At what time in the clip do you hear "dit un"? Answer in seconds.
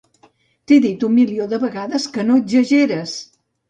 0.85-1.13